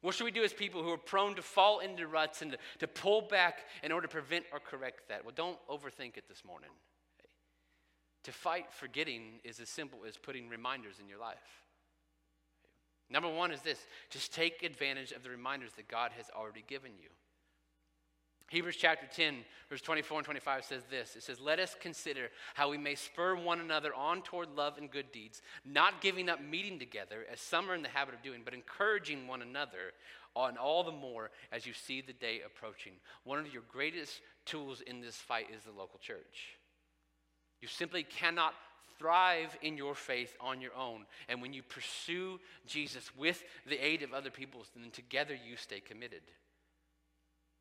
[0.02, 2.58] What should we do as people who are prone to fall into ruts and to,
[2.80, 5.24] to pull back in order to prevent or correct that?
[5.24, 6.70] Well, don't overthink it this morning.
[8.24, 11.62] To fight forgetting is as simple as putting reminders in your life.
[13.10, 13.78] Number one is this
[14.10, 17.08] just take advantage of the reminders that God has already given you.
[18.52, 19.36] Hebrews chapter 10,
[19.70, 23.34] verse 24 and 25 says this It says, Let us consider how we may spur
[23.34, 27.70] one another on toward love and good deeds, not giving up meeting together, as some
[27.70, 29.94] are in the habit of doing, but encouraging one another,
[30.36, 32.92] on all the more as you see the day approaching.
[33.24, 36.58] One of your greatest tools in this fight is the local church.
[37.62, 38.52] You simply cannot
[38.98, 41.06] thrive in your faith on your own.
[41.28, 45.80] And when you pursue Jesus with the aid of other people, then together you stay
[45.80, 46.22] committed.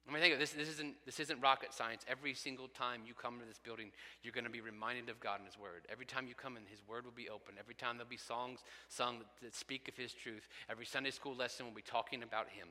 [0.07, 0.51] I mean, think of this.
[0.51, 2.03] This isn't, this isn't rocket science.
[2.07, 3.91] Every single time you come to this building,
[4.23, 5.85] you're going to be reminded of God and His Word.
[5.91, 7.55] Every time you come in, His Word will be open.
[7.59, 8.59] Every time there'll be songs
[8.89, 10.47] sung that, speak of His truth.
[10.69, 12.67] Every Sunday school lesson will be talking about Him.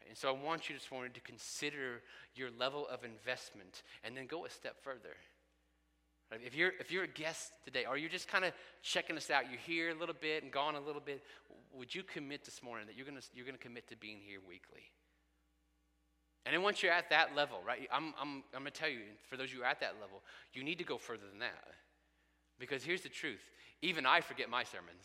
[0.00, 0.08] Right?
[0.08, 2.02] And so I want you this morning to consider
[2.34, 5.16] your level of investment and then go a step further.
[6.30, 6.40] Right?
[6.44, 9.44] If, you're, if you're a guest today, or you're just kind of checking us out,
[9.50, 11.24] you're here a little bit and gone a little bit,
[11.72, 14.40] would you commit this morning that you're going you're going to commit to being here
[14.46, 14.92] weekly?
[16.46, 19.00] And then once you're at that level, right, I'm, I'm, I'm going to tell you,
[19.28, 20.22] for those who are at that level,
[20.52, 21.54] you need to go further than that.
[22.58, 23.42] Because here's the truth
[23.82, 25.04] even I forget my sermons.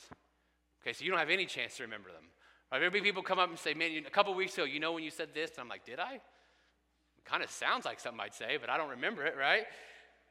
[0.81, 2.25] Okay, so you don't have any chance to remember them.
[2.71, 2.79] Right?
[2.79, 5.03] There'll be people come up and say, man, a couple weeks ago, you know when
[5.03, 5.51] you said this?
[5.51, 6.15] And I'm like, did I?
[6.15, 9.65] It kind of sounds like something I'd say, but I don't remember it, right?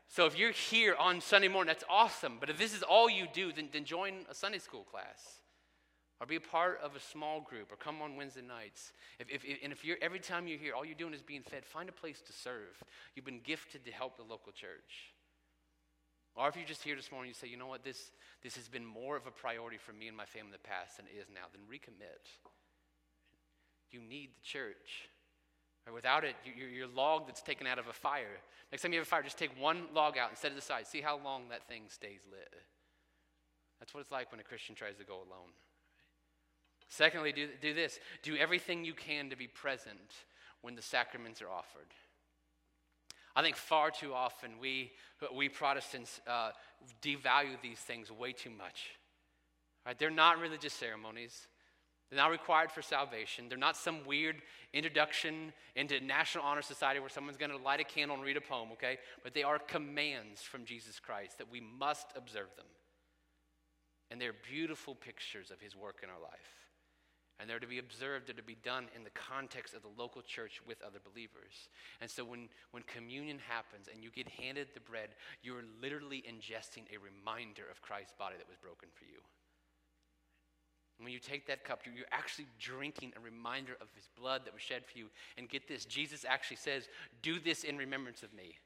[0.09, 2.37] So if you're here on Sunday morning, that's awesome.
[2.39, 5.41] But if this is all you do, then, then join a Sunday school class.
[6.25, 8.95] Or be a part of a small group, or come on Wednesday nights.
[9.19, 11.67] If, if, and if you're every time you're here, all you're doing is being fed,
[11.67, 12.83] find a place to serve.
[13.15, 15.13] You've been gifted to help the local church.
[16.35, 18.11] Or if you're just here this morning, you say, you know what, this,
[18.43, 20.97] this has been more of a priority for me and my family in the past
[20.97, 22.25] than it is now, then recommit.
[23.91, 25.11] You need the church.
[25.93, 28.41] Without it, you're, you're log that's taken out of a fire.
[28.73, 30.87] Next time you have a fire, just take one log out and set it aside.
[30.87, 32.49] See how long that thing stays lit.
[33.79, 35.53] That's what it's like when a Christian tries to go alone.
[36.89, 40.25] Secondly, do, do this do everything you can to be present
[40.63, 41.93] when the sacraments are offered.
[43.37, 44.93] I think far too often we,
[45.35, 46.51] we Protestants uh,
[47.03, 48.91] devalue these things way too much.
[49.85, 49.99] Right?
[49.99, 51.49] They're not religious ceremonies.
[52.11, 53.49] They're not required for salvation.
[53.49, 54.37] They're not some weird
[54.73, 58.41] introduction into National Honor Society where someone's going to light a candle and read a
[58.41, 58.99] poem, okay?
[59.23, 62.67] But they are commands from Jesus Christ that we must observe them.
[64.11, 66.64] And they're beautiful pictures of his work in our life.
[67.41, 70.23] And they're to be observed, they're to be done in the context of the local
[70.23, 71.69] church with other believers.
[72.01, 75.11] And so when, when communion happens and you get handed the bread,
[75.43, 79.19] you're literally ingesting a reminder of Christ's body that was broken for you.
[81.01, 84.63] When you take that cup, you're actually drinking a reminder of his blood that was
[84.63, 85.07] shed for you.
[85.37, 86.89] And get this Jesus actually says,
[87.23, 88.59] Do this in remembrance of me.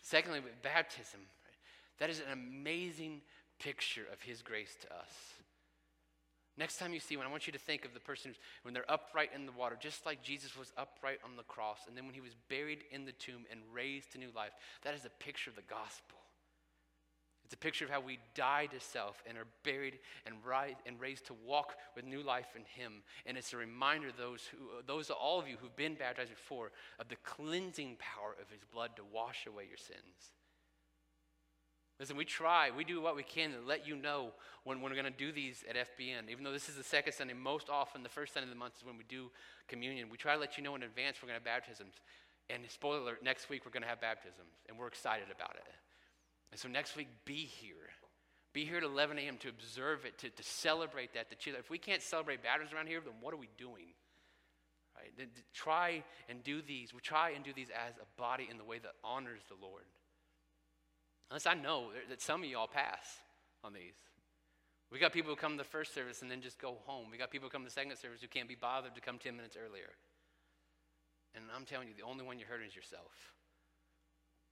[0.00, 1.20] Secondly, with baptism,
[1.98, 3.22] that is an amazing
[3.58, 5.10] picture of his grace to us.
[6.58, 8.72] Next time you see one, I want you to think of the person who's, when
[8.72, 12.06] they're upright in the water, just like Jesus was upright on the cross, and then
[12.06, 14.52] when he was buried in the tomb and raised to new life.
[14.82, 16.18] That is a picture of the gospel.
[17.44, 20.98] It's a picture of how we die to self and are buried and, rise, and
[20.98, 23.02] raised to walk with new life in Him.
[23.24, 27.08] And it's a reminder those who, those all of you who've been baptized before, of
[27.08, 30.32] the cleansing power of His blood to wash away your sins.
[31.98, 34.32] Listen, we try, we do what we can to let you know
[34.64, 36.30] when, when we're going to do these at FBN.
[36.30, 38.74] Even though this is the second Sunday, most often the first Sunday of the month
[38.76, 39.30] is when we do
[39.66, 40.10] communion.
[40.10, 41.94] We try to let you know in advance we're going to have baptisms.
[42.50, 45.64] And spoiler alert, next week we're going to have baptisms, and we're excited about it.
[46.52, 47.90] And so next week, be here.
[48.52, 49.36] Be here at 11 a.m.
[49.38, 51.30] to observe it, to, to celebrate that.
[51.30, 51.54] To cheer.
[51.58, 53.96] If we can't celebrate baptisms around here, then what are we doing?
[54.96, 55.12] Right?
[55.18, 56.94] Then try and do these.
[56.94, 59.82] We try and do these as a body in the way that honors the Lord.
[61.30, 63.20] Unless I know that some of y'all pass
[63.64, 63.96] on these.
[64.92, 67.08] We got people who come to the first service and then just go home.
[67.10, 69.18] We got people who come to the second service who can't be bothered to come
[69.18, 69.90] 10 minutes earlier.
[71.34, 73.12] And I'm telling you, the only one you're hurting is yourself.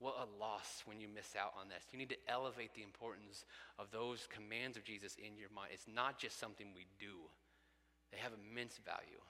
[0.00, 1.84] What a loss when you miss out on this.
[1.92, 3.44] You need to elevate the importance
[3.78, 5.70] of those commands of Jesus in your mind.
[5.72, 7.14] It's not just something we do,
[8.12, 9.22] they have immense value.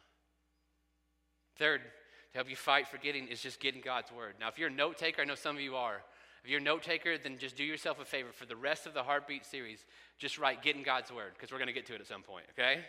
[1.57, 4.35] Third, to help you fight forgetting is just getting God's word.
[4.41, 6.03] Now, if you're a note taker, I know some of you are.
[6.45, 8.29] If you're a note taker, then just do yourself a favor.
[8.31, 9.87] For the rest of the Heartbeat series,
[10.19, 12.23] just write Get in God's Word, because we're going to get to it at some
[12.23, 12.83] point, okay?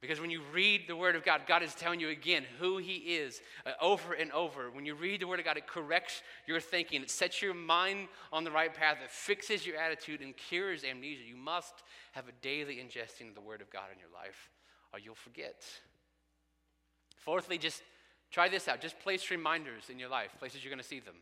[0.00, 2.94] Because when you read the Word of God, God is telling you again who He
[2.94, 4.70] is uh, over and over.
[4.70, 8.08] When you read the Word of God, it corrects your thinking, it sets your mind
[8.32, 11.24] on the right path, it fixes your attitude, and cures amnesia.
[11.24, 14.48] You must have a daily ingesting of the Word of God in your life,
[14.94, 15.62] or you'll forget.
[17.18, 17.82] Fourthly, just
[18.30, 18.80] try this out.
[18.80, 21.16] Just place reminders in your life, places you're going to see them.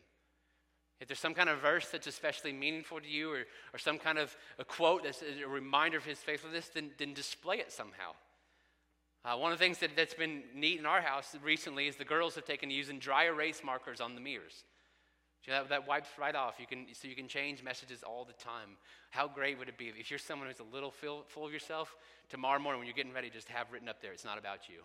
[1.00, 4.18] If there's some kind of verse that's especially meaningful to you or, or some kind
[4.18, 8.12] of a quote that's a reminder of his faithfulness, then, then display it somehow.
[9.24, 12.04] Uh, one of the things that, that's been neat in our house recently is the
[12.04, 14.64] girls have taken to using dry erase markers on the mirrors.
[15.46, 16.54] So that, that wipes right off.
[16.58, 18.76] You can, so you can change messages all the time.
[19.10, 21.94] How great would it be if you're someone who's a little full, full of yourself,
[22.28, 24.82] tomorrow morning when you're getting ready, just have written up there, it's not about you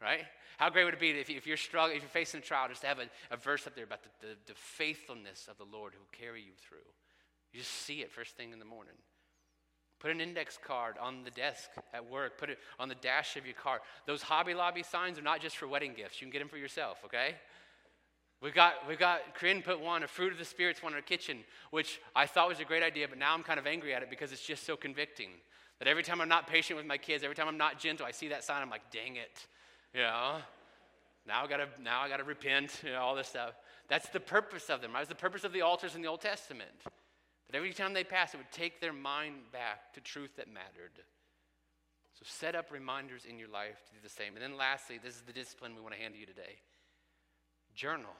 [0.00, 0.24] right?
[0.58, 2.80] How great would it be if, if you're struggling, if you're facing a trial, just
[2.82, 5.92] to have a, a verse up there about the, the, the faithfulness of the Lord
[5.94, 6.78] who will carry you through.
[7.52, 8.94] You just see it first thing in the morning.
[10.00, 12.38] Put an index card on the desk at work.
[12.38, 13.80] Put it on the dash of your car.
[14.06, 16.20] Those Hobby Lobby signs are not just for wedding gifts.
[16.20, 17.34] You can get them for yourself, okay?
[18.40, 21.02] We've got, we've got, Corinne put one, a fruit of the spirits one in our
[21.02, 21.38] kitchen,
[21.72, 24.10] which I thought was a great idea, but now I'm kind of angry at it
[24.10, 25.30] because it's just so convicting.
[25.80, 28.12] That every time I'm not patient with my kids, every time I'm not gentle, I
[28.12, 29.46] see that sign, I'm like, dang it.
[29.94, 30.36] You know,
[31.26, 33.54] now I gotta now I gotta repent, you know, all this stuff.
[33.88, 34.92] That's the purpose of them.
[34.92, 35.00] Right?
[35.00, 36.70] It's the purpose of the altars in the Old Testament.
[36.84, 40.92] That every time they passed, it would take their mind back to truth that mattered.
[42.12, 44.34] So set up reminders in your life to do the same.
[44.34, 46.58] And then lastly, this is the discipline we want to hand to you today.
[47.74, 48.10] Journal.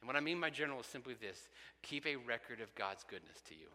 [0.00, 1.48] And what I mean by journal is simply this
[1.82, 3.66] keep a record of God's goodness to you.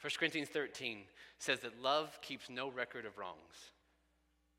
[0.00, 1.00] 1 Corinthians 13
[1.38, 3.72] says that love keeps no record of wrongs.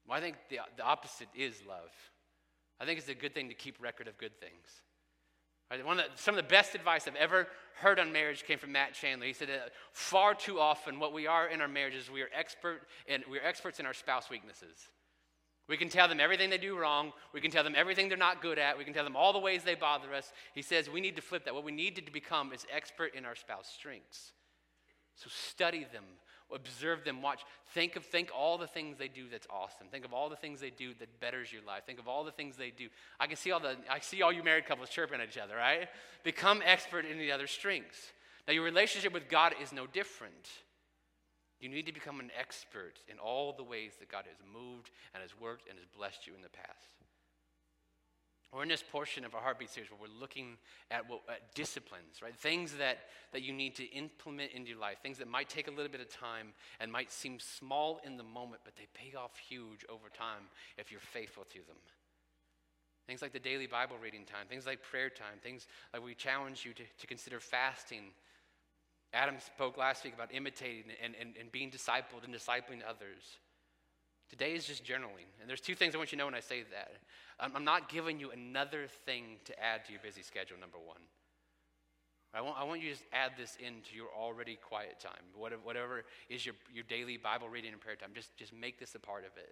[0.08, 1.92] Well, I think the, the opposite is love.
[2.80, 4.82] I think it's a good thing to keep record of good things.
[5.70, 5.86] Right?
[5.86, 8.72] One of the, some of the best advice I've ever heard on marriage came from
[8.72, 9.28] Matt Chandler.
[9.28, 12.84] He said that far too often what we are in our marriages, we are expert
[13.06, 14.88] in, we are experts in our spouse weaknesses.
[15.68, 17.12] We can tell them everything they do wrong.
[17.34, 18.78] We can tell them everything they're not good at.
[18.78, 20.32] We can tell them all the ways they bother us.
[20.56, 21.54] He says we need to flip that.
[21.54, 24.32] What we need to become is expert in our spouse strengths.
[25.16, 26.06] So study them,
[26.54, 27.42] observe them, watch.
[27.74, 29.88] Think of think all the things they do that's awesome.
[29.92, 31.84] Think of all the things they do that betters your life.
[31.86, 32.88] Think of all the things they do.
[33.20, 35.56] I can see all the I see all you married couples chirping at each other,
[35.56, 35.88] right?
[36.24, 38.14] Become expert in the other strengths.
[38.48, 40.48] Now your relationship with God is no different.
[41.60, 45.22] You need to become an expert in all the ways that God has moved and
[45.22, 46.97] has worked and has blessed you in the past.
[48.54, 50.58] We're in this portion of our heartbeat series where we're looking
[50.90, 52.36] at, what, at disciplines, right?
[52.36, 53.00] Things that,
[53.34, 56.00] that you need to implement into your life, things that might take a little bit
[56.00, 60.08] of time and might seem small in the moment, but they pay off huge over
[60.10, 60.44] time
[60.78, 61.76] if you're faithful to them.
[63.06, 66.66] Things like the daily Bible reading time, things like prayer time, things like we challenge
[66.66, 68.12] you to, to consider fasting.
[69.14, 73.40] Adam spoke last week about imitating and, and, and being discipled and discipling others.
[74.30, 75.30] Today is just journaling.
[75.40, 76.92] And there's two things I want you to know when I say that.
[77.40, 81.02] I'm not giving you another thing to add to your busy schedule, number one.
[82.34, 85.14] I want, I want you to just add this into your already quiet time.
[85.36, 88.96] Whatever, whatever is your, your daily Bible reading and prayer time, just, just make this
[88.96, 89.50] a part of it.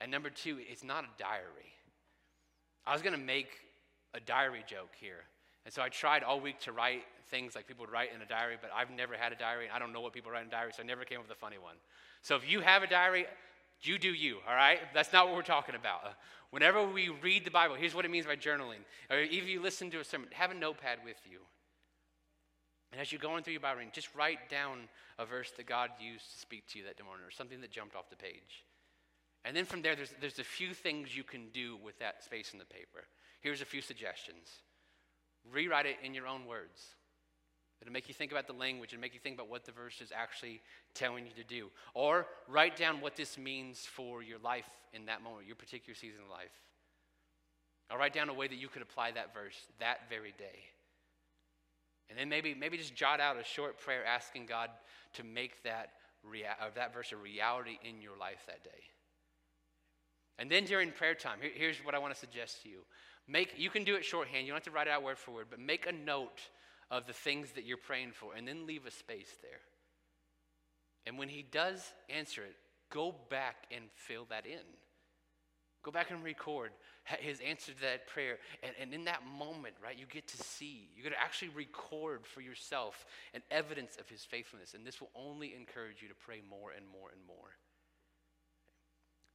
[0.00, 1.72] And number two, it's not a diary.
[2.86, 3.48] I was going to make
[4.14, 5.24] a diary joke here.
[5.64, 8.26] And so I tried all week to write things like people would write in a
[8.26, 9.66] diary, but I've never had a diary.
[9.66, 11.36] And I don't know what people write in diaries, so I never came up with
[11.36, 11.76] a funny one.
[12.22, 13.26] So if you have a diary,
[13.82, 14.78] you do you, all right?
[14.94, 16.00] That's not what we're talking about.
[16.50, 18.82] Whenever we read the Bible, here's what it means by journaling.
[19.10, 21.40] Or if you listen to a sermon, have a notepad with you.
[22.90, 24.88] And as you're going through your Bible reading, just write down
[25.18, 27.94] a verse that God used to speak to you that morning or something that jumped
[27.94, 28.64] off the page.
[29.44, 32.52] And then from there, there's, there's a few things you can do with that space
[32.52, 33.04] in the paper.
[33.40, 34.48] Here's a few suggestions
[35.50, 36.82] rewrite it in your own words.
[37.80, 40.00] It'll make you think about the language and make you think about what the verse
[40.00, 40.60] is actually
[40.94, 41.70] telling you to do.
[41.94, 46.22] Or write down what this means for your life in that moment, your particular season
[46.24, 46.50] of life.
[47.90, 50.58] Or write down a way that you could apply that verse that very day.
[52.10, 54.70] And then maybe, maybe just jot out a short prayer asking God
[55.14, 55.90] to make that,
[56.24, 58.82] rea- that verse a reality in your life that day.
[60.38, 62.78] And then during prayer time, here, here's what I want to suggest to you.
[63.26, 64.46] Make, you can do it shorthand.
[64.46, 66.40] You don't have to write it out word for word, but make a note
[66.90, 69.60] of the things that you're praying for and then leave a space there.
[71.06, 72.56] And when he does answer it,
[72.90, 74.64] go back and fill that in.
[75.82, 76.72] Go back and record
[77.20, 78.38] his answer to that prayer.
[78.62, 82.26] And, and in that moment, right, you get to see, you get to actually record
[82.26, 84.74] for yourself an evidence of his faithfulness.
[84.74, 87.56] And this will only encourage you to pray more and more and more.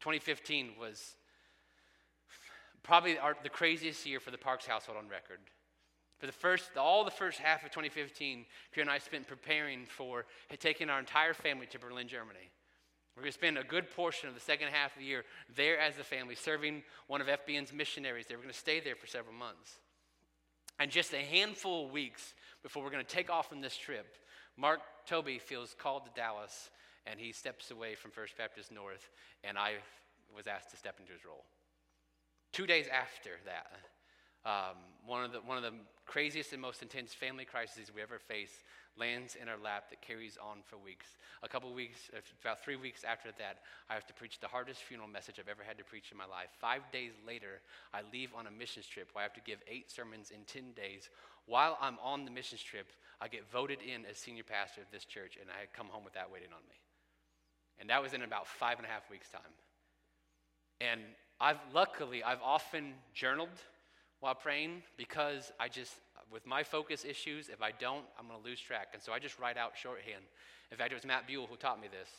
[0.02, 1.16] 2015 was
[2.84, 5.40] probably our, the craziest year for the Parks household on record.
[6.24, 10.24] For the first, all the first half of 2015, Kira and I spent preparing for
[10.58, 12.50] taking our entire family to Berlin, Germany.
[13.14, 15.78] We're going to spend a good portion of the second half of the year there
[15.78, 18.38] as a family, serving one of FBN's missionaries there.
[18.38, 19.80] We're going to stay there for several months.
[20.80, 24.16] And just a handful of weeks before we're going to take off on this trip,
[24.56, 26.70] Mark Toby feels called to Dallas,
[27.06, 29.10] and he steps away from First Baptist North,
[29.44, 29.74] and I
[30.34, 31.44] was asked to step into his role.
[32.54, 33.74] Two days after that,
[34.46, 35.74] um, one, of the, one of the
[36.06, 38.64] craziest and most intense family crises we ever face
[38.98, 41.18] lands in our lap that carries on for weeks.
[41.42, 45.10] A couple weeks, about three weeks after that, I have to preach the hardest funeral
[45.10, 46.50] message I've ever had to preach in my life.
[46.60, 47.62] Five days later,
[47.94, 50.74] I leave on a missions trip where I have to give eight sermons in 10
[50.74, 51.10] days.
[51.46, 52.88] While I'm on the missions trip,
[53.20, 56.14] I get voted in as senior pastor of this church, and I come home with
[56.14, 56.76] that waiting on me.
[57.80, 59.42] And that was in about five and a half weeks' time.
[60.80, 61.02] And
[61.40, 63.50] I've luckily, I've often journaled
[64.24, 65.92] while praying because I just,
[66.32, 68.88] with my focus issues, if I don't, I'm going to lose track.
[68.94, 70.24] And so I just write out shorthand.
[70.72, 72.10] In fact, it was Matt Buell who taught me this.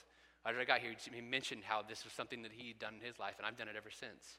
[0.45, 3.37] I got here, he mentioned how this was something that he'd done in his life,
[3.39, 4.37] and I've done it ever since.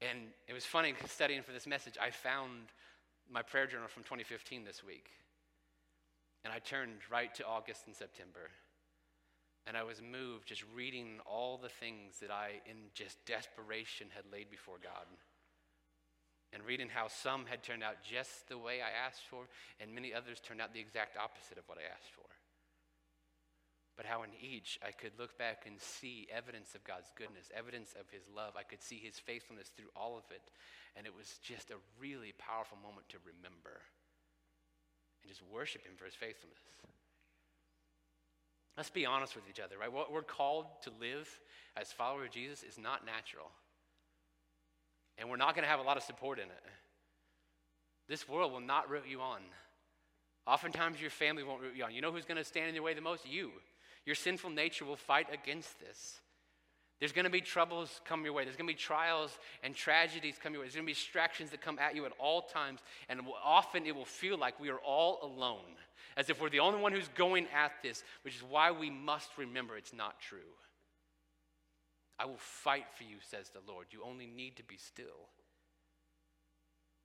[0.00, 1.96] And it was funny studying for this message.
[2.00, 2.72] I found
[3.30, 5.10] my prayer journal from 2015 this week.
[6.42, 8.48] And I turned right to August and September.
[9.66, 14.24] And I was moved just reading all the things that I, in just desperation, had
[14.32, 15.04] laid before God
[16.52, 19.48] and reading how some had turned out just the way I asked for,
[19.80, 22.28] and many others turned out the exact opposite of what I asked for.
[23.96, 27.94] But how in each I could look back and see evidence of God's goodness, evidence
[27.98, 28.54] of His love.
[28.56, 30.42] I could see His faithfulness through all of it.
[30.96, 33.80] And it was just a really powerful moment to remember
[35.22, 36.60] and just worship Him for His faithfulness.
[38.76, 39.92] Let's be honest with each other, right?
[39.92, 41.28] What we're called to live
[41.76, 43.52] as followers of Jesus is not natural
[45.18, 46.64] and we're not going to have a lot of support in it.
[48.08, 49.40] This world will not root you on.
[50.46, 51.94] Oftentimes, your family won't root you on.
[51.94, 53.26] You know who's going to stand in your way the most?
[53.26, 53.50] You.
[54.04, 56.20] Your sinful nature will fight against this.
[56.98, 58.44] There's going to be troubles come your way.
[58.44, 60.66] There's going to be trials and tragedies come your way.
[60.66, 62.80] There's going to be distractions that come at you at all times.
[63.08, 65.76] And often it will feel like we are all alone,
[66.16, 69.30] as if we're the only one who's going at this, which is why we must
[69.36, 70.38] remember it's not true.
[72.22, 73.88] I will fight for you, says the Lord.
[73.90, 75.26] You only need to be still.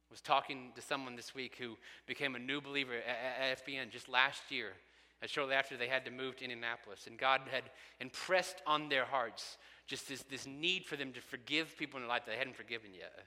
[0.09, 4.07] I was talking to someone this week who became a new believer at FBN just
[4.07, 4.73] last year,
[5.19, 7.07] and shortly after they had to move to Indianapolis.
[7.07, 7.63] And God had
[7.99, 9.57] impressed on their hearts
[9.87, 12.55] just this, this need for them to forgive people in their life that they hadn't
[12.55, 13.25] forgiven yet.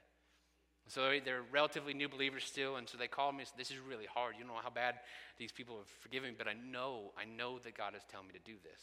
[0.87, 3.77] So they're relatively new believers still, and so they called me and said, This is
[3.79, 4.35] really hard.
[4.37, 4.95] You don't know how bad
[5.37, 8.33] these people have forgiven me, but I know, I know that God is telling me
[8.33, 8.81] to do this.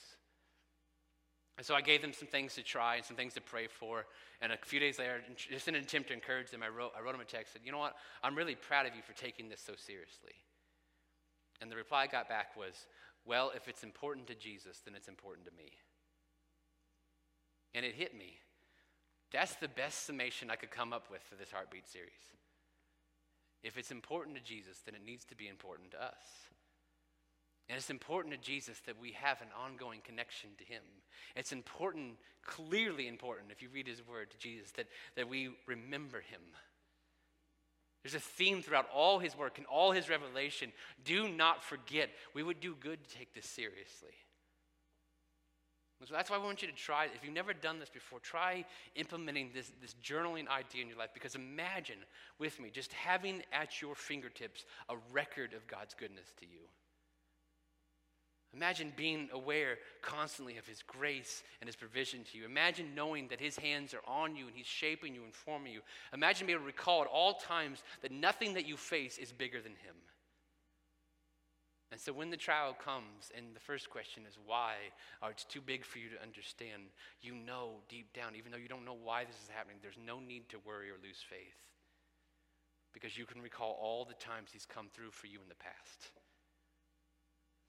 [1.59, 4.07] And so I gave them some things to try and some things to pray for.
[4.41, 7.03] And a few days later, just in an attempt to encourage them, I wrote, I
[7.03, 7.97] wrote them a text said, You know what?
[8.23, 10.39] I'm really proud of you for taking this so seriously.
[11.61, 12.87] And the reply I got back was,
[13.25, 15.73] Well, if it's important to Jesus, then it's important to me.
[17.75, 18.37] And it hit me.
[19.33, 22.13] That's the best summation I could come up with for this Heartbeat series.
[23.65, 26.23] If it's important to Jesus, then it needs to be important to us.
[27.69, 30.83] And it's important to Jesus that we have an ongoing connection to him.
[31.37, 32.15] It's important,
[32.45, 36.41] clearly important, if you read his word to Jesus, that, that we remember him.
[38.03, 40.73] There's a theme throughout all his work and all his revelation.
[41.05, 42.09] Do not forget.
[42.33, 44.15] We would do good to take this seriously.
[46.07, 47.07] So that's why I want you to try.
[47.07, 48.65] If you've never done this before, try
[48.95, 51.11] implementing this, this journaling idea in your life.
[51.13, 51.99] Because imagine
[52.39, 56.61] with me just having at your fingertips a record of God's goodness to you.
[58.55, 62.45] Imagine being aware constantly of His grace and His provision to you.
[62.47, 65.81] Imagine knowing that His hands are on you and He's shaping you and forming you.
[66.15, 69.61] Imagine being able to recall at all times that nothing that you face is bigger
[69.61, 69.95] than Him.
[71.91, 74.75] And so when the trial comes, and the first question is why,
[75.23, 76.83] or it's too big for you to understand,
[77.23, 80.21] you know deep down, even though you don't know why this is happening, there's no
[80.21, 81.57] need to worry or lose faith.
[82.93, 86.13] Because you can recall all the times He's come through for you in the past.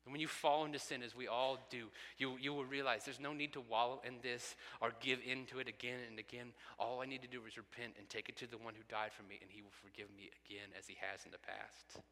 [0.09, 1.85] And when you fall into sin, as we all do,
[2.17, 5.67] you, you will realize there's no need to wallow in this or give into it
[5.67, 6.47] again and again.
[6.79, 9.13] All I need to do is repent and take it to the one who died
[9.13, 12.03] for me, and he will forgive me again as he has in the past.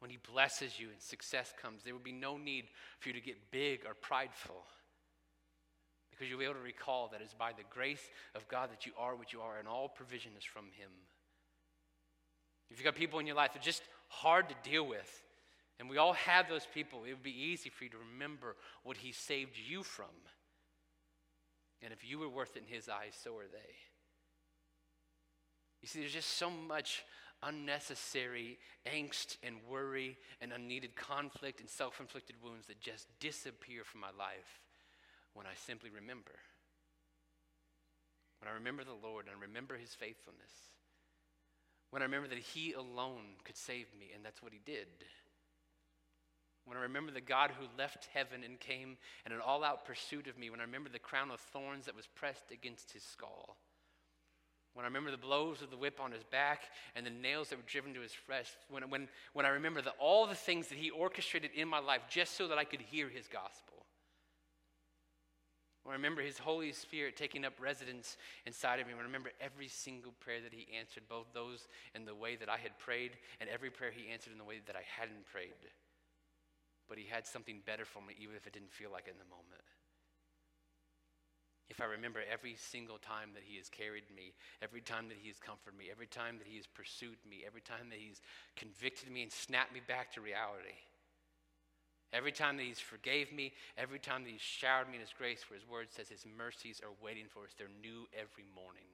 [0.00, 2.64] When he blesses you and success comes, there will be no need
[2.98, 4.64] for you to get big or prideful.
[6.10, 8.02] Because you'll be able to recall that it's by the grace
[8.34, 10.90] of God that you are what you are, and all provision is from him.
[12.70, 15.22] If you've got people in your life that are just hard to deal with,
[15.78, 17.04] and we all have those people.
[17.04, 20.06] It would be easy for you to remember what He saved you from.
[21.82, 23.74] And if you were worth it in His eyes, so are they.
[25.80, 27.04] You see, there's just so much
[27.42, 34.00] unnecessary angst and worry and unneeded conflict and self inflicted wounds that just disappear from
[34.00, 34.62] my life
[35.34, 36.32] when I simply remember.
[38.40, 40.50] When I remember the Lord and I remember His faithfulness.
[41.90, 44.88] When I remember that He alone could save me, and that's what He did.
[46.68, 50.26] When I remember the God who left heaven and came in an all out pursuit
[50.26, 53.56] of me, when I remember the crown of thorns that was pressed against his skull,
[54.74, 56.64] when I remember the blows of the whip on his back
[56.94, 59.92] and the nails that were driven to his flesh, when, when, when I remember the,
[59.98, 63.08] all the things that he orchestrated in my life just so that I could hear
[63.08, 63.86] his gospel.
[65.84, 68.92] When I remember his Holy Spirit taking up residence inside of me.
[68.92, 72.50] When I remember every single prayer that he answered, both those in the way that
[72.50, 75.54] I had prayed and every prayer he answered in the way that I hadn't prayed
[76.88, 79.22] but he had something better for me, even if it didn't feel like it in
[79.22, 79.64] the moment.
[81.68, 84.32] If I remember every single time that he has carried me,
[84.62, 87.60] every time that he has comforted me, every time that he has pursued me, every
[87.60, 88.22] time that he's
[88.56, 90.80] convicted me and snapped me back to reality,
[92.12, 95.44] every time that he's forgave me, every time that he's showered me in his grace,
[95.48, 98.88] where his word says his mercies are waiting for us, they're new every morning.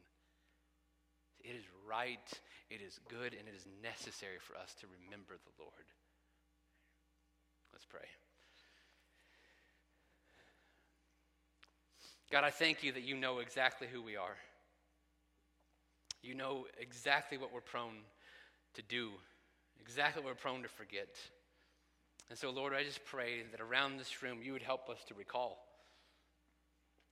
[1.45, 2.27] It is right,
[2.71, 5.87] it is good, and it is necessary for us to remember the Lord.
[7.75, 8.07] Let's pray.
[12.31, 14.37] God, I thank you that you know exactly who we are.
[16.23, 17.97] You know exactly what we're prone
[18.75, 19.11] to do,
[19.81, 21.09] exactly what we're prone to forget.
[22.31, 25.15] And so, Lord, I just pray that around this room you would help us to
[25.15, 25.59] recall.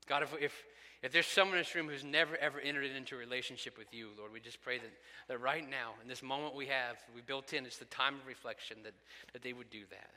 [0.08, 0.64] God, if, if,
[1.02, 4.10] if there's someone in this room who's never, ever entered into a relationship with you,
[4.16, 4.92] Lord, we just pray that,
[5.26, 8.26] that right now, in this moment we have, we built in, it's the time of
[8.28, 8.94] reflection, that,
[9.32, 10.10] that they would do that.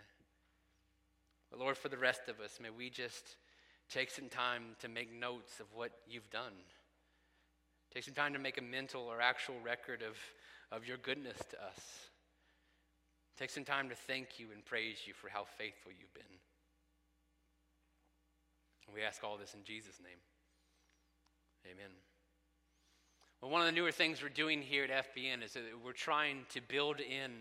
[1.55, 3.37] But Lord, for the rest of us, may we just
[3.89, 6.51] take some time to make notes of what you've done.
[7.93, 10.17] Take some time to make a mental or actual record of,
[10.77, 12.09] of your goodness to us.
[13.39, 16.23] Take some time to thank you and praise you for how faithful you've been.
[18.93, 20.19] We ask all this in Jesus' name.
[21.71, 21.91] Amen.
[23.41, 26.47] Well, one of the newer things we're doing here at FBN is that we're trying
[26.49, 27.31] to build in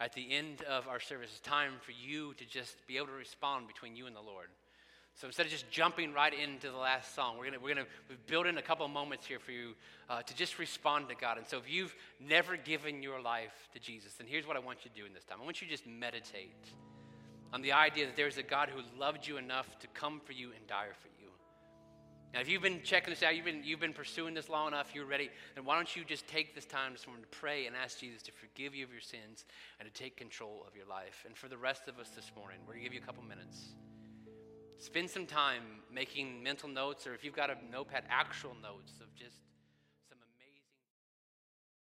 [0.00, 3.12] at the end of our service it's time for you to just be able to
[3.12, 4.48] respond between you and the Lord.
[5.14, 7.88] So instead of just jumping right into the last song, we're gonna we're gonna
[8.28, 9.74] build in a couple moments here for you
[10.08, 11.38] uh, to just respond to God.
[11.38, 14.84] And so if you've never given your life to Jesus, then here's what I want
[14.84, 15.38] you to do in this time.
[15.42, 16.54] I want you to just meditate
[17.52, 20.52] on the idea that there's a God who loved you enough to come for you
[20.56, 21.17] and die for you.
[22.34, 24.90] Now, if you've been checking this out, you've been, you've been pursuing this long enough,
[24.94, 27.74] you're ready, then why don't you just take this time this morning to pray and
[27.74, 29.46] ask Jesus to forgive you of your sins
[29.80, 31.24] and to take control of your life.
[31.26, 33.22] And for the rest of us this morning, we're going to give you a couple
[33.22, 33.74] minutes.
[34.76, 35.62] Spend some time
[35.92, 39.38] making mental notes, or if you've got a notepad, actual notes of just